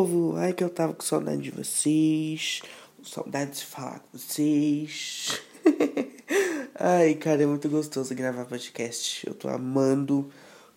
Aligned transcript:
povo! 0.00 0.34
Ai, 0.36 0.54
que 0.54 0.64
eu 0.64 0.70
tava 0.70 0.94
com 0.94 1.02
saudade 1.02 1.42
de 1.42 1.50
vocês, 1.50 2.62
saudade 3.04 3.58
de 3.58 3.66
falar 3.66 3.98
com 3.98 4.16
vocês. 4.16 5.42
Ai, 6.74 7.14
cara, 7.16 7.42
é 7.42 7.46
muito 7.46 7.68
gostoso 7.68 8.14
gravar 8.14 8.46
podcast. 8.46 9.26
Eu 9.26 9.34
tô 9.34 9.46
amando, 9.48 10.30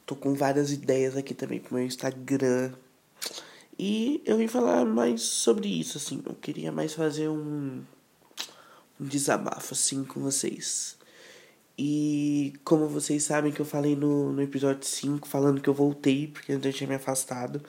tô 0.06 0.14
com 0.14 0.34
várias 0.34 0.74
ideias 0.74 1.16
aqui 1.16 1.34
também 1.34 1.62
pro 1.62 1.76
meu 1.76 1.86
Instagram. 1.86 2.74
E 3.80 4.22
eu 4.26 4.38
vim 4.38 4.50
falar 4.50 4.84
mais 4.84 5.22
sobre 5.22 5.70
isso, 5.70 5.98
assim. 5.98 6.22
Eu 6.26 6.36
queria 6.36 6.70
mais 6.70 6.94
fazer 6.94 7.30
um, 7.30 7.82
um 9.00 9.06
desabafo, 9.06 9.74
assim, 9.74 10.04
com 10.04 10.20
vocês. 10.20 10.98
E 11.78 12.54
como 12.66 12.90
vocês 12.90 13.24
sabem 13.24 13.54
que 13.54 13.62
eu 13.62 13.66
falei 13.66 13.96
no, 13.96 14.34
no 14.34 14.42
episódio 14.42 14.86
5, 14.86 15.26
falando 15.30 15.62
que 15.62 15.70
eu 15.70 15.74
voltei, 15.74 16.28
porque 16.28 16.52
eu 16.52 16.74
tinha 16.74 16.90
me 16.90 16.96
afastado, 16.96 17.64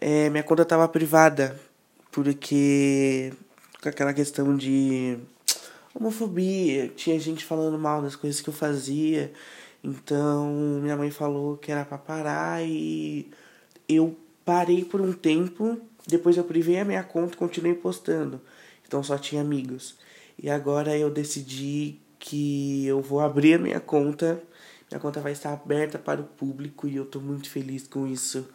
é, 0.00 0.28
minha 0.30 0.42
conta 0.42 0.64
tava 0.64 0.86
privada, 0.88 1.58
porque 2.10 3.32
com 3.82 3.88
aquela 3.88 4.14
questão 4.14 4.56
de 4.56 5.18
homofobia, 5.94 6.88
tinha 6.88 7.18
gente 7.18 7.44
falando 7.44 7.78
mal 7.78 8.02
das 8.02 8.16
coisas 8.16 8.40
que 8.40 8.48
eu 8.48 8.54
fazia, 8.54 9.32
então 9.82 10.80
minha 10.82 10.96
mãe 10.96 11.10
falou 11.10 11.56
que 11.56 11.70
era 11.70 11.84
pra 11.84 11.98
parar 11.98 12.64
e 12.64 13.30
eu 13.88 14.16
parei 14.44 14.84
por 14.84 15.00
um 15.00 15.12
tempo, 15.12 15.80
depois 16.06 16.36
eu 16.36 16.44
privei 16.44 16.78
a 16.78 16.84
minha 16.84 17.02
conta 17.02 17.34
e 17.34 17.38
continuei 17.38 17.74
postando, 17.74 18.40
então 18.86 19.02
só 19.02 19.18
tinha 19.18 19.40
amigos. 19.40 19.96
E 20.42 20.50
agora 20.50 20.96
eu 20.96 21.10
decidi 21.10 22.00
que 22.18 22.86
eu 22.86 23.00
vou 23.00 23.20
abrir 23.20 23.54
a 23.54 23.58
minha 23.58 23.80
conta. 23.80 24.42
Minha 24.90 25.00
conta 25.00 25.20
vai 25.20 25.32
estar 25.32 25.52
aberta 25.52 25.98
para 25.98 26.20
o 26.20 26.24
público 26.24 26.88
e 26.88 26.96
eu 26.96 27.04
tô 27.04 27.20
muito 27.20 27.50
feliz 27.50 27.86
com 27.86 28.06
isso. 28.06 28.48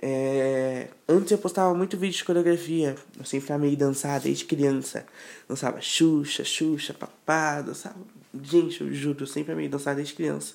É... 0.00 0.88
Antes 1.08 1.32
eu 1.32 1.38
postava 1.38 1.74
muito 1.74 1.96
vídeo 1.96 2.16
de 2.16 2.24
coreografia. 2.24 2.94
Eu 3.18 3.24
sempre 3.24 3.52
amei 3.52 3.76
dançar 3.76 4.20
desde 4.20 4.44
criança. 4.44 5.06
Dançava 5.48 5.80
Xuxa, 5.80 6.44
Xuxa, 6.44 6.94
papá, 6.94 7.62
dançava. 7.62 7.96
Gente, 8.42 8.80
eu 8.80 8.92
juro, 8.92 9.22
eu 9.22 9.26
sempre 9.26 9.52
amei 9.52 9.68
dançar 9.68 9.94
desde 9.94 10.14
criança. 10.14 10.54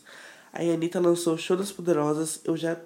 Aí 0.52 0.70
a 0.70 0.74
Anitta 0.74 1.00
lançou 1.00 1.38
Show 1.38 1.56
das 1.56 1.72
Poderosas. 1.72 2.42
Eu 2.44 2.58
já 2.58 2.78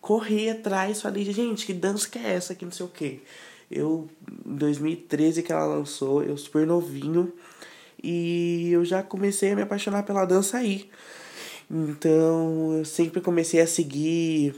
corri 0.00 0.48
atrás, 0.48 1.02
falei, 1.02 1.24
gente, 1.24 1.66
que 1.66 1.74
dança 1.74 2.08
que 2.08 2.18
é 2.18 2.34
essa 2.34 2.52
aqui, 2.52 2.64
não 2.64 2.72
sei 2.72 2.86
o 2.86 2.88
que. 2.88 3.22
Eu, 3.70 4.08
em 4.46 4.56
2013 4.56 5.42
que 5.42 5.52
ela 5.52 5.66
lançou, 5.66 6.22
eu 6.22 6.36
super 6.36 6.66
novinho. 6.66 7.32
E 8.02 8.70
eu 8.72 8.84
já 8.84 9.02
comecei 9.02 9.52
a 9.52 9.56
me 9.56 9.62
apaixonar 9.62 10.04
pela 10.04 10.24
dança 10.24 10.58
aí. 10.58 10.88
Então 11.70 12.78
eu 12.78 12.84
sempre 12.84 13.20
comecei 13.20 13.60
a 13.60 13.66
seguir. 13.66 14.54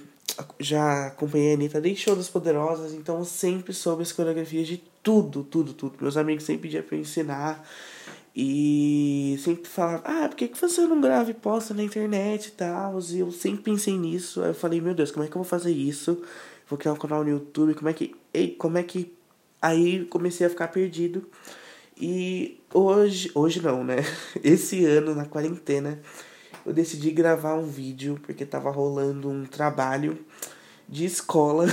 Já 0.59 1.09
acompanhei 1.09 1.53
a 1.53 1.55
Anitta 1.55 1.81
desde 1.81 2.03
Show 2.03 2.17
das 2.17 2.29
Poderosas, 2.29 2.93
então 2.93 3.19
eu 3.19 3.25
sempre 3.25 3.73
soube 3.73 4.03
as 4.03 4.13
coreografias 4.13 4.67
de 4.67 4.83
tudo, 5.03 5.43
tudo, 5.45 5.73
tudo. 5.73 5.97
Meus 6.01 6.17
amigos 6.17 6.45
sempre 6.45 6.63
pediam 6.63 6.83
pra 6.83 6.97
eu 6.97 7.01
ensinar. 7.01 7.67
E 8.35 9.37
sempre 9.43 9.69
falavam, 9.69 10.03
ah, 10.05 10.29
por 10.29 10.37
que, 10.37 10.49
que 10.49 10.61
você 10.61 10.83
não 10.83 11.01
grava 11.01 11.31
e 11.31 11.35
posta 11.35 11.75
na 11.75 11.83
internet 11.83 12.47
e 12.47 12.51
tal? 12.53 12.99
E 13.01 13.19
eu 13.19 13.33
sempre 13.33 13.63
pensei 13.63 13.99
nisso. 13.99 14.41
Aí 14.43 14.51
eu 14.51 14.55
falei, 14.55 14.81
meu 14.81 14.95
Deus, 14.95 15.11
como 15.11 15.25
é 15.25 15.29
que 15.29 15.35
eu 15.37 15.43
vou 15.43 15.49
fazer 15.49 15.73
isso? 15.73 16.23
Vou 16.69 16.79
criar 16.79 16.93
um 16.93 16.97
canal 16.97 17.25
no 17.25 17.31
YouTube, 17.31 17.75
como 17.75 17.89
é 17.89 17.93
que. 17.93 18.15
Ei, 18.33 18.53
como 18.53 18.79
é 18.79 18.83
que. 18.83 19.13
Aí 19.61 20.05
comecei 20.07 20.47
a 20.47 20.51
ficar 20.51 20.69
perdido. 20.69 21.29
E 22.01 22.61
hoje, 22.73 23.31
hoje 23.35 23.61
não, 23.61 23.83
né? 23.85 23.97
Esse 24.43 24.85
ano, 24.87 25.15
na 25.15 25.27
quarentena, 25.27 26.01
eu 26.65 26.73
decidi 26.73 27.11
gravar 27.11 27.55
um 27.55 27.67
vídeo 27.67 28.21
porque 28.25 28.45
tava 28.45 28.71
rolando 28.71 29.29
um 29.29 29.45
trabalho 29.45 30.25
de 30.89 31.05
escola 31.05 31.67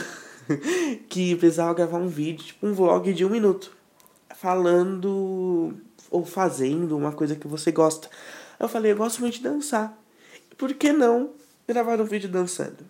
que 1.10 1.36
precisava 1.36 1.74
gravar 1.74 1.98
um 1.98 2.08
vídeo, 2.08 2.46
tipo 2.46 2.68
um 2.68 2.74
vlog 2.74 3.14
de 3.14 3.26
um 3.26 3.30
minuto, 3.30 3.76
falando 4.36 5.76
ou 6.10 6.26
fazendo 6.26 6.96
uma 6.96 7.12
coisa 7.12 7.36
que 7.36 7.48
você 7.48 7.72
gosta. 7.72 8.10
Eu 8.60 8.68
falei, 8.68 8.92
eu 8.92 8.98
gosto 8.98 9.20
muito 9.20 9.36
de 9.36 9.44
dançar. 9.44 9.98
Por 10.58 10.74
que 10.74 10.92
não 10.92 11.32
gravar 11.68 12.00
um 12.02 12.06
vídeo 12.06 12.30
dançando? 12.30 12.86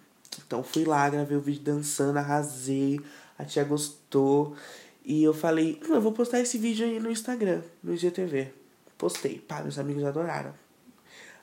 Então 0.46 0.64
fui 0.64 0.86
lá, 0.86 1.10
gravei 1.10 1.36
o 1.36 1.42
vídeo 1.42 1.64
dançando, 1.64 2.18
arrasei, 2.18 3.02
a 3.38 3.44
tia 3.44 3.64
gostou. 3.64 4.56
E 5.04 5.24
eu 5.24 5.34
falei, 5.34 5.80
eu 5.88 6.02
vou 6.02 6.12
postar 6.12 6.40
esse 6.40 6.58
vídeo 6.58 6.86
aí 6.86 7.00
no 7.00 7.10
Instagram, 7.10 7.62
no 7.84 7.94
IGTV. 7.94 8.54
Postei, 8.98 9.40
pá, 9.40 9.62
meus 9.62 9.80
amigos 9.80 10.04
adoraram. 10.04 10.54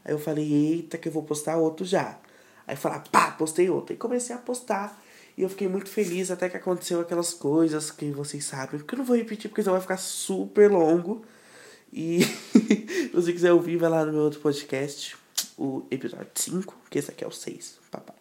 Aí 0.04 0.12
eu 0.12 0.18
falei, 0.18 0.52
eita, 0.52 0.98
que 0.98 1.08
eu 1.08 1.12
vou 1.12 1.22
postar 1.22 1.56
outro 1.56 1.84
já. 1.84 2.18
Aí 2.66 2.76
falar, 2.76 3.00
pá, 3.10 3.30
postei 3.32 3.70
outro. 3.70 3.94
E 3.94 3.98
comecei 3.98 4.34
a 4.34 4.38
postar. 4.38 5.02
E 5.36 5.42
eu 5.42 5.48
fiquei 5.48 5.66
muito 5.66 5.88
feliz 5.88 6.30
até 6.30 6.48
que 6.48 6.56
aconteceu 6.56 7.00
aquelas 7.00 7.34
coisas 7.34 7.90
que 7.90 8.10
vocês 8.10 8.44
sabem. 8.44 8.80
Porque 8.80 8.94
eu 8.94 8.98
não 8.98 9.04
vou 9.04 9.16
repetir, 9.16 9.48
porque 9.48 9.62
senão 9.62 9.74
vai 9.74 9.82
ficar 9.82 9.96
super 9.96 10.70
longo. 10.70 11.24
E 11.92 12.24
se 12.52 13.10
você 13.12 13.32
quiser 13.32 13.52
ouvir, 13.52 13.76
vai 13.76 13.88
lá 13.88 14.04
no 14.04 14.12
meu 14.12 14.22
outro 14.22 14.40
podcast, 14.40 15.16
o 15.56 15.84
episódio 15.90 16.28
5, 16.34 16.76
que 16.90 16.98
esse 16.98 17.10
aqui 17.10 17.24
é 17.24 17.26
o 17.26 17.30
6, 17.30 17.78
papai. 17.90 18.16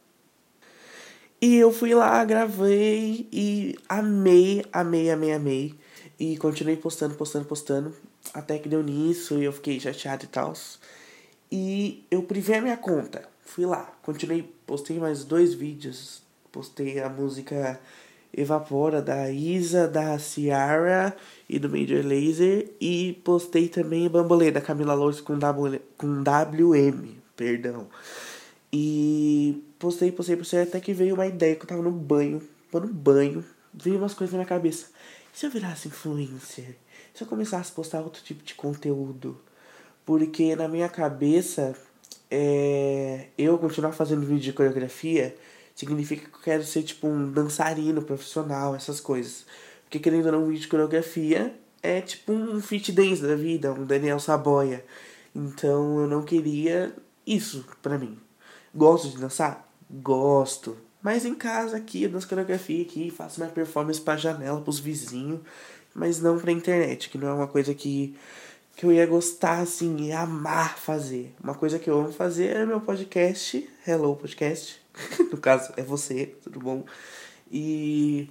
E 1.42 1.56
eu 1.56 1.74
fui 1.74 1.94
lá, 1.94 2.24
gravei 2.24 3.28
e 3.32 3.76
amei, 3.90 4.64
amei, 4.72 5.12
amei, 5.12 5.34
amei. 5.34 5.76
E 6.18 6.38
continuei 6.38 6.78
postando, 6.78 7.16
postando, 7.16 7.46
postando. 7.46 7.94
Até 8.34 8.58
que 8.58 8.70
deu 8.70 8.82
nisso 8.82 9.38
e 9.40 9.44
eu 9.44 9.52
fiquei 9.52 9.80
chateado 9.80 10.24
e 10.24 10.28
tal. 10.28 10.54
E 11.56 12.04
eu 12.10 12.24
privei 12.24 12.56
a 12.56 12.62
minha 12.64 12.78
conta. 12.78 13.30
Fui 13.46 13.64
lá, 13.64 13.94
continuei, 14.02 14.42
postei 14.66 14.98
mais 14.98 15.24
dois 15.24 15.54
vídeos. 15.54 16.24
Postei 16.52 17.00
a 17.00 17.08
música 17.08 17.80
Evapora 18.36 19.04
da 19.04 19.30
Isa, 19.30 19.88
da 19.88 20.18
Ciara 20.18 21.16
e 21.48 21.60
do 21.60 21.70
Major 21.70 22.04
Laser. 22.04 22.72
E 22.82 23.22
postei 23.24 23.70
também 23.70 24.10
Bambolê 24.10 24.50
da 24.50 24.62
Camila 24.62 24.96
Lourdes 24.96 25.22
com, 25.22 25.38
w, 25.38 25.80
com 25.96 26.24
WM, 26.24 27.18
perdão. 27.38 27.88
E 28.74 29.64
postei, 29.78 30.12
postei, 30.12 30.36
postei, 30.36 30.64
até 30.64 30.80
que 30.80 30.92
veio 30.92 31.14
uma 31.14 31.28
ideia 31.28 31.56
que 31.56 31.62
eu 31.62 31.68
tava 31.68 31.84
no 31.84 31.92
banho, 31.92 32.42
no 32.74 32.88
banho, 32.88 33.46
veio 33.72 34.00
umas 34.00 34.16
coisas 34.16 34.34
na 34.34 34.40
minha 34.40 34.50
cabeça. 34.50 34.88
E 35.32 35.38
se 35.38 35.46
eu 35.46 35.52
virasse 35.52 35.88
influencer? 35.88 36.78
Se 37.14 37.24
eu 37.24 37.28
começasse 37.28 37.72
a 37.72 37.76
postar 37.76 38.02
outro 38.02 38.24
tipo 38.24 38.44
de 38.44 38.56
conteúdo? 38.56 39.40
Porque 40.06 40.56
na 40.56 40.68
minha 40.68 40.90
cabeça, 40.90 41.76
é, 42.30 43.28
eu 43.38 43.58
continuar 43.58 43.92
fazendo 43.92 44.26
vídeo 44.26 44.42
de 44.42 44.54
coreografia 44.54 45.36
significa 45.76 46.30
que 46.30 46.36
eu 46.36 46.42
quero 46.42 46.64
ser 46.64 46.84
tipo 46.84 47.08
um 47.08 47.32
dançarino 47.32 48.02
profissional, 48.02 48.76
essas 48.76 49.00
coisas. 49.00 49.46
Porque 49.84 50.00
querendo 50.00 50.26
ou 50.28 50.32
não, 50.32 50.44
um 50.44 50.48
vídeo 50.48 50.62
de 50.62 50.68
coreografia 50.68 51.54
é 51.82 52.02
tipo 52.02 52.32
um 52.32 52.62
fit 52.62 52.92
dance 52.92 53.22
da 53.22 53.36
vida, 53.36 53.74
um 53.74 53.86
Daniel 53.86 54.20
Saboia. 54.20 54.84
Então 55.36 56.00
eu 56.00 56.08
não 56.08 56.24
queria 56.24 56.94
isso 57.26 57.66
pra 57.82 57.98
mim. 57.98 58.18
Gosto 58.74 59.10
de 59.10 59.18
dançar? 59.18 59.68
Gosto. 59.90 60.78
Mas 61.02 61.26
em 61.26 61.36
casa 61.36 61.76
aqui, 61.76 62.04
eu 62.04 62.10
danço 62.10 62.28
coreografia 62.28 62.82
aqui, 62.82 63.12
faço 63.12 63.40
minha 63.40 63.52
performance 63.52 64.00
pra 64.00 64.16
janela, 64.16 64.62
pros 64.62 64.80
vizinhos, 64.80 65.42
mas 65.94 66.22
não 66.22 66.40
pra 66.40 66.52
internet, 66.52 67.10
que 67.10 67.18
não 67.18 67.28
é 67.28 67.34
uma 67.34 67.48
coisa 67.48 67.74
que, 67.74 68.16
que 68.76 68.86
eu 68.86 68.92
ia 68.92 69.06
gostar, 69.06 69.60
assim, 69.60 69.96
e 69.98 70.12
amar 70.12 70.78
fazer. 70.78 71.34
Uma 71.44 71.56
coisa 71.56 71.80
que 71.80 71.90
eu 71.90 72.00
amo 72.00 72.12
fazer 72.12 72.56
é 72.56 72.66
meu 72.66 72.82
podcast, 72.82 73.70
Hello 73.88 74.16
Podcast, 74.16 74.82
no 75.32 75.38
caso 75.38 75.74
é 75.78 75.84
você, 75.84 76.36
tudo 76.44 76.60
bom? 76.60 76.84
E 77.52 78.30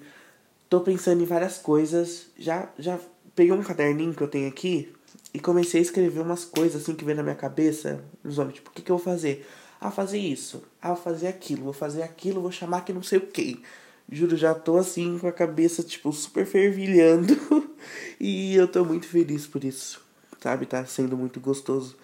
tô 0.68 0.80
pensando 0.80 1.22
em 1.22 1.26
várias 1.26 1.58
coisas, 1.58 2.26
já, 2.38 2.68
já 2.78 2.98
peguei 3.34 3.52
um 3.52 3.62
caderninho 3.62 4.14
que 4.14 4.22
eu 4.22 4.28
tenho 4.28 4.48
aqui 4.48 4.92
e 5.32 5.40
comecei 5.40 5.80
a 5.80 5.82
escrever 5.82 6.20
umas 6.20 6.44
coisas 6.44 6.82
assim 6.82 6.94
que 6.94 7.04
vem 7.04 7.14
na 7.14 7.22
minha 7.22 7.34
cabeça, 7.34 8.04
nos 8.22 8.38
homens, 8.38 8.56
tipo, 8.56 8.70
o 8.70 8.72
que, 8.72 8.82
que 8.82 8.90
eu 8.90 8.96
vou 8.96 9.04
fazer? 9.04 9.46
Ah, 9.82 9.90
fazer 9.90 10.18
isso. 10.18 10.62
Ah, 10.80 10.94
fazer 10.94 11.26
aquilo. 11.26 11.64
Vou 11.64 11.72
fazer 11.72 12.04
aquilo, 12.04 12.40
vou 12.40 12.52
chamar 12.52 12.84
que 12.84 12.92
não 12.92 13.02
sei 13.02 13.18
o 13.18 13.26
que. 13.26 13.60
Juro, 14.08 14.36
já 14.36 14.54
tô 14.54 14.76
assim 14.76 15.18
com 15.18 15.26
a 15.26 15.32
cabeça, 15.32 15.82
tipo, 15.82 16.12
super 16.12 16.46
fervilhando. 16.46 17.36
e 18.20 18.54
eu 18.54 18.68
tô 18.68 18.84
muito 18.84 19.08
feliz 19.08 19.44
por 19.44 19.64
isso. 19.64 20.00
Sabe? 20.42 20.66
Tá 20.66 20.84
sendo 20.84 21.16
muito 21.16 21.40
gostoso. 21.40 21.96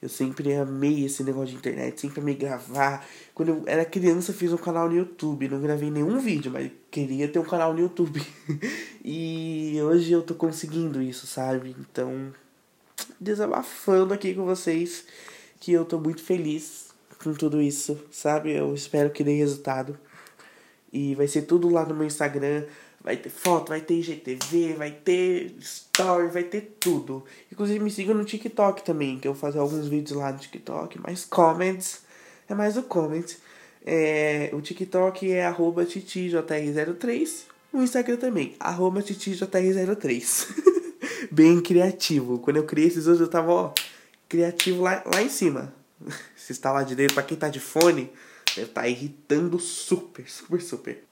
Eu 0.00 0.10
sempre 0.10 0.54
amei 0.54 1.06
esse 1.06 1.24
negócio 1.24 1.48
de 1.48 1.56
internet, 1.56 1.98
sempre 1.98 2.20
amei 2.20 2.34
gravar. 2.34 3.06
Quando 3.34 3.48
eu 3.48 3.62
era 3.66 3.84
criança, 3.84 4.32
fiz 4.32 4.52
um 4.52 4.58
canal 4.58 4.88
no 4.88 4.94
YouTube. 4.94 5.48
Não 5.48 5.60
gravei 5.60 5.90
nenhum 5.90 6.18
vídeo, 6.20 6.52
mas 6.52 6.70
queria 6.90 7.26
ter 7.26 7.38
um 7.38 7.44
canal 7.44 7.72
no 7.72 7.80
YouTube. 7.80 8.22
e 9.02 9.78
hoje 9.82 10.12
eu 10.12 10.22
tô 10.22 10.34
conseguindo 10.34 11.00
isso, 11.00 11.26
sabe? 11.26 11.74
Então, 11.80 12.32
desabafando 13.18 14.12
aqui 14.12 14.34
com 14.34 14.44
vocês 14.44 15.06
que 15.58 15.72
eu 15.72 15.84
tô 15.84 15.98
muito 15.98 16.22
feliz 16.22 16.90
com 17.22 17.32
tudo 17.32 17.62
isso, 17.62 17.98
sabe? 18.10 18.52
Eu 18.52 18.74
espero 18.74 19.10
que 19.10 19.24
dê 19.24 19.34
resultado. 19.34 19.98
E 20.92 21.14
vai 21.14 21.26
ser 21.26 21.42
tudo 21.42 21.68
lá 21.70 21.86
no 21.86 21.94
meu 21.94 22.06
Instagram. 22.06 22.64
Vai 23.06 23.16
ter 23.16 23.30
foto, 23.30 23.68
vai 23.68 23.80
ter 23.80 24.00
IGTV, 24.00 24.74
vai 24.74 24.90
ter 24.90 25.54
story, 25.60 26.26
vai 26.26 26.42
ter 26.42 26.74
tudo. 26.80 27.24
Inclusive 27.52 27.78
me 27.78 27.88
sigam 27.88 28.16
no 28.16 28.24
TikTok 28.24 28.82
também, 28.82 29.16
que 29.20 29.28
eu 29.28 29.32
vou 29.32 29.40
fazer 29.40 29.60
alguns 29.60 29.86
vídeos 29.86 30.18
lá 30.18 30.32
no 30.32 30.38
TikTok. 30.40 31.00
Mais 31.00 31.24
comments. 31.24 32.00
É 32.48 32.54
mais 32.54 32.76
o 32.76 32.82
comment. 32.82 33.24
É, 33.86 34.50
o 34.52 34.60
TikTok 34.60 35.30
é 35.30 35.46
arroba 35.46 35.84
titijr03. 35.84 37.44
o 37.72 37.80
Instagram 37.80 38.16
também, 38.16 38.56
arroba 38.58 39.00
titijr03. 39.00 40.48
Bem 41.30 41.60
criativo. 41.60 42.40
Quando 42.40 42.56
eu 42.56 42.64
criei 42.64 42.88
esses 42.88 43.04
dois, 43.04 43.20
eu 43.20 43.28
tava, 43.28 43.52
ó, 43.52 43.72
criativo 44.28 44.82
lá, 44.82 45.04
lá 45.06 45.22
em 45.22 45.28
cima. 45.28 45.72
Se 46.36 46.50
está 46.50 46.72
lá 46.72 46.82
de 46.82 46.96
dentro, 46.96 47.14
pra 47.14 47.22
quem 47.22 47.38
tá 47.38 47.48
de 47.48 47.60
fone, 47.60 48.10
deve 48.56 48.72
tá 48.72 48.88
irritando 48.88 49.60
super, 49.60 50.28
super, 50.28 50.60
super. 50.60 51.04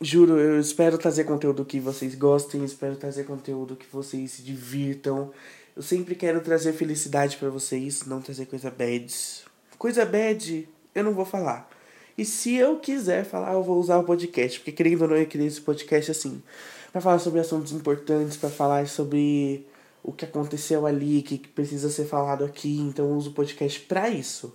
Juro, 0.00 0.38
eu 0.38 0.60
espero 0.60 0.96
trazer 0.96 1.24
conteúdo 1.24 1.64
que 1.64 1.80
vocês 1.80 2.14
gostem, 2.14 2.64
espero 2.64 2.94
trazer 2.94 3.24
conteúdo 3.24 3.74
que 3.74 3.86
vocês 3.90 4.30
se 4.30 4.42
divirtam. 4.42 5.32
Eu 5.74 5.82
sempre 5.82 6.14
quero 6.14 6.40
trazer 6.40 6.72
felicidade 6.72 7.36
para 7.36 7.50
vocês, 7.50 8.04
não 8.04 8.22
trazer 8.22 8.46
coisa 8.46 8.70
bad. 8.70 9.12
Coisa 9.76 10.06
bad, 10.06 10.68
eu 10.94 11.02
não 11.02 11.14
vou 11.14 11.24
falar. 11.24 11.68
E 12.16 12.24
se 12.24 12.54
eu 12.54 12.78
quiser 12.78 13.24
falar, 13.24 13.54
eu 13.54 13.62
vou 13.64 13.76
usar 13.80 13.98
o 13.98 14.04
podcast, 14.04 14.60
porque 14.60 14.70
querendo 14.70 15.02
ou 15.02 15.08
não, 15.08 15.16
eu 15.16 15.26
queria 15.26 15.48
esse 15.48 15.60
podcast 15.60 16.12
assim, 16.12 16.40
para 16.92 17.00
falar 17.00 17.18
sobre 17.18 17.40
assuntos 17.40 17.72
importantes, 17.72 18.36
para 18.36 18.50
falar 18.50 18.86
sobre 18.86 19.66
o 20.00 20.12
que 20.12 20.24
aconteceu 20.24 20.86
ali, 20.86 21.22
que 21.22 21.38
precisa 21.38 21.90
ser 21.90 22.04
falado 22.04 22.44
aqui, 22.44 22.78
então 22.78 23.04
eu 23.04 23.16
uso 23.16 23.30
o 23.30 23.34
podcast 23.34 23.80
para 23.80 24.08
isso. 24.08 24.54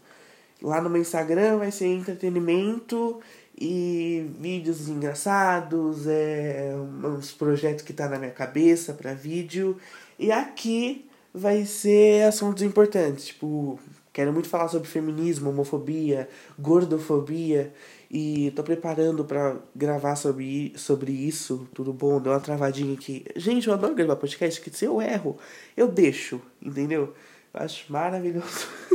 Lá 0.64 0.82
no 0.82 0.90
meu 0.90 1.02
Instagram 1.02 1.58
vai 1.58 1.72
ser 1.72 1.88
entretenimento 1.88 3.20
e 3.60 4.26
vídeos 4.40 4.88
engraçados, 4.88 6.08
é, 6.08 6.74
uns 7.04 7.32
projetos 7.34 7.84
que 7.84 7.94
tá 7.94 8.08
na 8.08 8.18
minha 8.18 8.32
cabeça 8.32 8.94
para 8.94 9.14
vídeo. 9.14 9.78
E 10.18 10.32
aqui 10.32 11.10
vai 11.34 11.66
ser 11.66 12.24
assuntos 12.24 12.64
importantes, 12.64 13.26
tipo 13.26 13.80
Quero 14.14 14.32
muito 14.32 14.48
falar 14.48 14.68
sobre 14.68 14.88
feminismo, 14.88 15.50
homofobia, 15.50 16.30
gordofobia 16.60 17.74
e 18.12 18.52
tô 18.52 18.62
preparando 18.62 19.26
para 19.26 19.58
gravar 19.76 20.16
sobre, 20.16 20.72
sobre 20.78 21.12
isso. 21.12 21.68
Tudo 21.74 21.92
bom? 21.92 22.22
Deu 22.22 22.32
uma 22.32 22.40
travadinha 22.40 22.94
aqui. 22.94 23.26
Gente, 23.36 23.68
eu 23.68 23.74
adoro 23.74 23.96
gravar 23.96 24.16
podcast, 24.16 24.62
que 24.62 24.70
se 24.70 24.86
eu 24.86 25.02
erro, 25.02 25.40
eu 25.76 25.88
deixo, 25.88 26.40
entendeu? 26.62 27.12
Eu 27.52 27.60
acho 27.60 27.92
maravilhoso. 27.92 28.68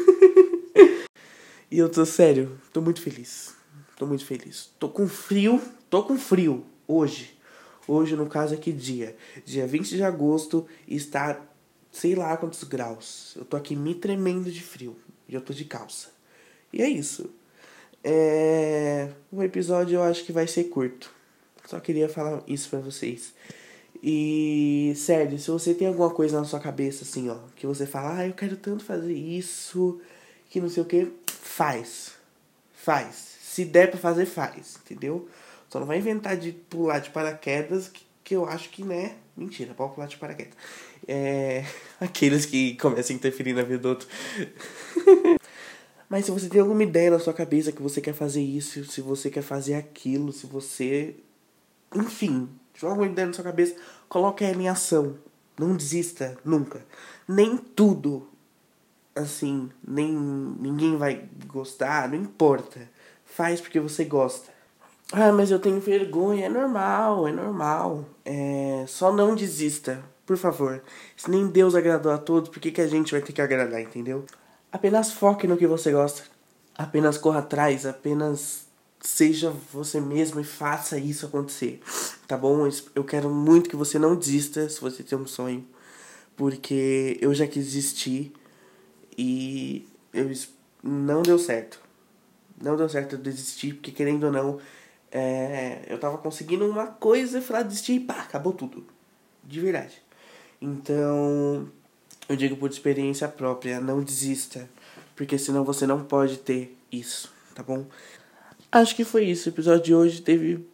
e 1.71 1.79
eu 1.79 1.89
tô 1.89 2.05
sério, 2.07 2.59
tô 2.73 2.81
muito 2.81 3.01
feliz. 3.01 3.55
Tô 3.97 4.07
muito 4.07 4.25
feliz. 4.25 4.71
Tô 4.79 4.89
com 4.89 5.09
frio, 5.09 5.61
tô 5.91 6.03
com 6.05 6.17
frio 6.17 6.65
hoje. 6.87 7.37
Hoje, 7.87 8.15
no 8.15 8.27
caso, 8.27 8.55
é 8.55 8.57
que 8.57 8.73
dia? 8.73 9.17
Dia 9.45 9.67
20 9.67 9.97
de 9.97 10.03
agosto 10.03 10.67
está 10.87 11.41
sei 11.91 12.15
lá 12.15 12.37
quantos 12.37 12.63
graus. 12.65 13.35
Eu 13.37 13.45
tô 13.45 13.57
aqui 13.57 13.75
me 13.75 13.95
tremendo 13.95 14.51
de 14.51 14.63
frio. 14.63 14.97
E 15.29 15.35
eu 15.35 15.41
tô 15.41 15.53
de 15.53 15.65
calça. 15.65 16.11
E 16.73 16.83
é 16.83 16.89
isso. 16.89 17.31
É... 18.05 19.11
O 19.33 19.43
episódio 19.43 19.97
eu 19.97 20.03
acho 20.03 20.25
que 20.25 20.33
vai 20.33 20.47
ser 20.47 20.65
curto. 20.65 21.11
Só 21.67 21.81
queria 21.81 22.09
falar 22.09 22.43
isso 22.47 22.71
pra 22.71 22.79
vocês. 22.79 23.35
E, 24.03 24.93
sério, 24.97 25.39
se 25.39 25.51
você 25.51 25.75
tem 25.75 25.89
alguma 25.89 26.11
coisa 26.11 26.39
na 26.39 26.45
sua 26.45 26.61
cabeça, 26.61 27.03
assim, 27.03 27.29
ó, 27.29 27.39
que 27.57 27.67
você 27.67 27.85
fala, 27.85 28.19
ah, 28.19 28.27
eu 28.29 28.33
quero 28.33 28.57
tanto 28.57 28.85
fazer 28.85 29.13
isso, 29.13 30.01
que 30.49 30.61
não 30.61 30.69
sei 30.69 30.83
o 30.83 30.87
que, 30.87 31.11
faz. 31.41 32.13
Faz. 32.73 33.39
Se 33.41 33.65
der 33.65 33.91
pra 33.91 33.99
fazer, 33.99 34.27
faz, 34.27 34.79
entendeu? 34.85 35.29
Só 35.69 35.81
não 35.81 35.87
vai 35.87 35.99
inventar 35.99 36.37
de 36.37 36.53
pular 36.53 36.99
de 36.99 37.11
paraquedas, 37.11 37.89
que, 37.89 38.05
que 38.25 38.37
eu 38.37 38.47
acho 38.47 38.71
que, 38.71 38.83
né, 38.83 39.17
mentira, 39.37 39.75
pode 39.75 39.95
pular 39.95 40.07
de 40.07 40.17
paraquedas. 40.17 40.55
É, 41.07 41.65
aqueles 42.01 42.47
que 42.47 42.77
começam 42.77 43.15
a 43.15 43.19
interferir 43.19 43.53
na 43.53 43.63
vida 43.63 43.79
do 43.79 43.89
outro. 43.89 44.09
Mas 46.09 46.25
se 46.25 46.31
você 46.31 46.49
tem 46.49 46.61
alguma 46.61 46.83
ideia 46.83 47.11
na 47.11 47.19
sua 47.19 47.35
cabeça 47.35 47.71
que 47.71 47.83
você 47.83 48.01
quer 48.01 48.15
fazer 48.15 48.41
isso, 48.41 48.85
se 48.87 49.01
você 49.01 49.29
quer 49.29 49.43
fazer 49.43 49.75
aquilo, 49.75 50.33
se 50.33 50.47
você. 50.47 51.17
Enfim, 51.95 52.49
tiver 52.73 52.89
alguma 52.89 53.07
ideia 53.07 53.27
na 53.27 53.35
sua 53.35 53.45
cabeça, 53.45 53.77
coloque 54.09 54.43
ela 54.43 54.63
em 54.63 54.69
ação. 54.69 55.19
Não 55.59 55.77
desista, 55.77 56.39
nunca. 56.45 56.85
Nem 57.27 57.59
tudo, 57.59 58.27
assim, 59.15 59.71
nem 59.87 60.13
ninguém 60.13 60.97
vai 60.97 61.29
gostar, 61.47 62.09
não 62.09 62.17
importa. 62.17 62.81
Faz 63.25 63.61
porque 63.61 63.81
você 63.81 64.05
gosta. 64.05 64.51
Ah, 65.13 65.33
mas 65.33 65.51
eu 65.51 65.59
tenho 65.59 65.81
vergonha. 65.81 66.47
É 66.47 66.49
normal, 66.49 67.29
é 67.29 67.33
normal. 67.33 68.05
É... 68.25 68.85
Só 68.87 69.13
não 69.13 69.35
desista, 69.35 70.03
por 70.27 70.37
favor. 70.37 70.83
Se 71.17 71.31
nem 71.31 71.47
Deus 71.49 71.75
agradou 71.75 72.13
a 72.13 72.19
todos, 72.19 72.51
por 72.51 72.61
que, 72.61 72.71
que 72.71 72.81
a 72.81 72.87
gente 72.87 73.13
vai 73.13 73.23
ter 73.23 73.33
que 73.33 73.41
agradar, 73.41 73.81
entendeu? 73.81 74.25
Apenas 74.71 75.13
foque 75.13 75.47
no 75.47 75.57
que 75.57 75.67
você 75.67 75.93
gosta. 75.93 76.23
Apenas 76.77 77.19
corra 77.19 77.41
atrás, 77.41 77.87
apenas 77.87 78.67
seja 79.01 79.53
você 79.73 80.01
mesmo 80.01 80.41
e 80.41 80.45
faça 80.45 80.99
isso 80.99 81.27
acontecer. 81.27 81.81
Tá 82.27 82.37
bom? 82.37 82.69
Eu 82.95 83.05
quero 83.05 83.31
muito 83.31 83.71
que 83.71 83.77
você 83.77 83.99
não 83.99 84.15
desista 84.15 84.69
se 84.69 84.81
você 84.81 85.03
tem 85.03 85.17
um 85.17 85.27
sonho. 85.27 85.67
Porque 86.37 87.19
eu 87.21 87.35
já 87.35 87.47
quis 87.47 87.65
desistir 87.65 88.33
e 89.19 89.89
eu 90.15 90.31
não 90.81 91.23
deu 91.23 91.39
certo. 91.39 91.81
Não 92.63 92.77
deu 92.77 92.89
certo 92.89 93.17
eu 93.17 93.19
desistir, 93.19 93.75
porque 93.75 93.91
querendo 93.91 94.25
ou 94.25 94.33
não, 94.33 94.61
é, 95.11 95.83
eu 95.89 95.99
tava 95.99 96.19
conseguindo 96.19 96.65
uma 96.69 96.87
coisa 96.87 97.39
e 97.39 97.43
falar 97.43 97.63
desistir 97.63 97.95
e 97.95 98.01
pá, 98.01 98.21
acabou 98.21 98.53
tudo. 98.53 98.87
De 99.45 99.61
verdade. 99.61 100.01
Então, 100.61 101.69
eu 102.29 102.37
digo 102.37 102.57
por 102.57 102.71
experiência 102.71 103.29
própria, 103.29 103.81
não 103.81 104.03
desista, 104.03 104.69
porque 105.17 105.37
senão 105.37 105.65
você 105.65 105.87
não 105.87 106.05
pode 106.05 106.39
ter 106.39 106.77
isso, 106.91 107.33
tá 107.55 107.63
bom? 107.63 107.87
Acho 108.71 108.95
que 108.95 109.05
foi 109.05 109.25
isso. 109.25 109.49
O 109.49 109.53
episódio 109.53 109.83
de 109.83 109.95
hoje 109.95 110.23
teve 110.23 110.65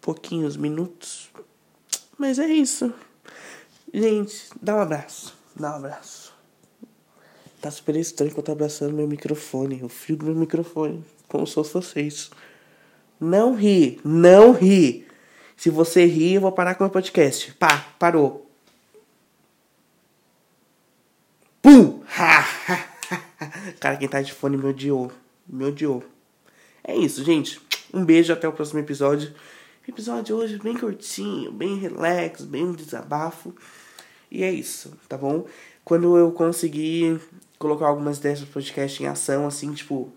pouquinhos 0.00 0.56
minutos, 0.56 1.30
mas 2.18 2.38
é 2.38 2.46
isso. 2.46 2.92
Gente, 3.92 4.48
dá 4.60 4.76
um 4.76 4.80
abraço, 4.80 5.34
dá 5.54 5.72
um 5.72 5.76
abraço. 5.76 6.25
Tá 7.66 7.70
super 7.72 7.96
estranho 7.96 8.32
que 8.32 8.38
eu 8.38 8.44
tô 8.44 8.52
abraçando 8.52 8.94
meu 8.94 9.08
microfone, 9.08 9.82
o 9.82 9.88
fio 9.88 10.16
do 10.16 10.26
meu 10.26 10.36
microfone, 10.36 11.04
como 11.26 11.44
se 11.44 11.54
fosse 11.54 11.72
vocês. 11.74 12.30
Não 13.18 13.56
ri, 13.56 14.00
não 14.04 14.52
ri. 14.52 15.04
Se 15.56 15.68
você 15.68 16.06
rir, 16.06 16.34
eu 16.34 16.42
vou 16.42 16.52
parar 16.52 16.76
com 16.76 16.84
o 16.84 16.88
podcast. 16.88 17.52
Pá, 17.54 17.84
parou. 17.98 18.48
Pum! 21.60 22.04
Cara, 23.80 23.96
quem 23.96 24.06
tá 24.06 24.22
de 24.22 24.32
fone 24.32 24.56
me 24.56 24.66
odiou. 24.66 25.10
Me 25.44 25.64
odiou. 25.64 26.04
É 26.84 26.94
isso, 26.94 27.24
gente. 27.24 27.60
Um 27.92 28.04
beijo, 28.04 28.32
até 28.32 28.46
o 28.46 28.52
próximo 28.52 28.78
episódio. 28.78 29.34
episódio 29.88 30.36
hoje 30.36 30.56
bem 30.62 30.78
curtinho, 30.78 31.50
bem 31.50 31.76
relax, 31.76 32.44
bem 32.44 32.70
desabafo. 32.70 33.52
E 34.30 34.42
é 34.42 34.50
isso, 34.50 34.92
tá 35.08 35.16
bom? 35.16 35.46
Quando 35.84 36.16
eu 36.16 36.32
conseguir 36.32 37.20
colocar 37.58 37.86
algumas 37.86 38.18
ideias 38.18 38.40
do 38.40 38.46
podcast 38.46 39.02
em 39.02 39.06
ação, 39.06 39.46
assim, 39.46 39.72
tipo, 39.72 40.12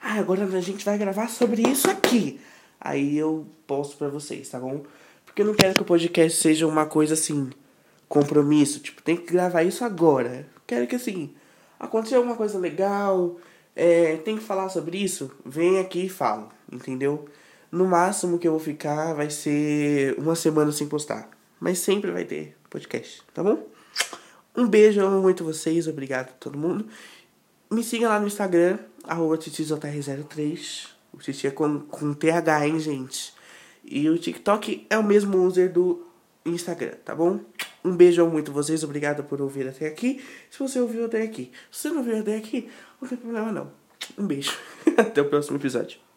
ah, 0.00 0.14
agora 0.14 0.44
a 0.44 0.60
gente 0.60 0.84
vai 0.84 0.96
gravar 0.96 1.28
sobre 1.28 1.62
isso 1.68 1.90
aqui. 1.90 2.40
Aí 2.80 3.18
eu 3.18 3.46
posto 3.66 3.96
pra 3.96 4.08
vocês, 4.08 4.48
tá 4.48 4.58
bom? 4.58 4.82
Porque 5.26 5.42
eu 5.42 5.46
não 5.46 5.54
quero 5.54 5.74
que 5.74 5.82
o 5.82 5.84
podcast 5.84 6.40
seja 6.40 6.66
uma 6.66 6.86
coisa 6.86 7.14
assim, 7.14 7.50
compromisso, 8.08 8.80
tipo, 8.80 9.02
tem 9.02 9.16
que 9.16 9.32
gravar 9.32 9.62
isso 9.62 9.84
agora. 9.84 10.46
Quero 10.66 10.86
que 10.86 10.96
assim, 10.96 11.34
aconteceu 11.78 12.18
alguma 12.18 12.36
coisa 12.36 12.58
legal, 12.58 13.36
é, 13.76 14.16
tem 14.16 14.36
que 14.36 14.42
falar 14.42 14.68
sobre 14.70 14.98
isso, 14.98 15.30
vem 15.44 15.78
aqui 15.78 16.06
e 16.06 16.08
fala, 16.08 16.48
entendeu? 16.72 17.26
No 17.70 17.86
máximo 17.86 18.38
que 18.38 18.48
eu 18.48 18.52
vou 18.52 18.60
ficar 18.60 19.14
vai 19.14 19.30
ser 19.30 20.18
uma 20.18 20.34
semana 20.34 20.72
sem 20.72 20.88
postar. 20.88 21.28
Mas 21.60 21.78
sempre 21.78 22.10
vai 22.10 22.24
ter 22.24 22.56
podcast, 22.70 23.22
tá 23.34 23.42
bom? 23.42 23.66
Um 24.56 24.66
beijo, 24.66 25.00
eu 25.00 25.08
amo 25.08 25.20
muito 25.20 25.44
vocês, 25.44 25.86
obrigado 25.88 26.28
a 26.28 26.32
todo 26.32 26.56
mundo. 26.56 26.86
Me 27.70 27.82
siga 27.82 28.08
lá 28.08 28.18
no 28.18 28.26
Instagram, 28.26 28.78
arroba 29.04 29.36
03 29.36 30.88
O 31.12 31.18
Titi 31.18 31.46
é 31.46 31.50
com, 31.50 31.80
com 31.80 32.14
TH, 32.14 32.66
hein, 32.66 32.78
gente? 32.78 33.34
E 33.84 34.08
o 34.08 34.16
TikTok 34.16 34.86
é 34.88 34.96
o 34.96 35.04
mesmo 35.04 35.38
user 35.38 35.72
do 35.72 36.06
Instagram, 36.46 36.94
tá 37.04 37.14
bom? 37.14 37.40
Um 37.84 37.96
beijo 37.96 38.24
muito 38.26 38.52
vocês, 38.52 38.84
obrigado 38.84 39.24
por 39.24 39.40
ouvir 39.40 39.68
até 39.68 39.86
aqui. 39.86 40.22
Se 40.50 40.58
você 40.58 40.80
ouviu 40.80 41.04
até 41.06 41.22
aqui, 41.22 41.50
se 41.70 41.82
você 41.82 41.88
não 41.90 41.98
ouviu 41.98 42.18
até 42.18 42.36
aqui, 42.36 42.68
não 43.00 43.08
tem 43.08 43.18
problema 43.18 43.52
não. 43.52 43.72
Um 44.18 44.26
beijo. 44.26 44.56
Até 44.96 45.20
o 45.20 45.28
próximo 45.28 45.56
episódio. 45.58 46.09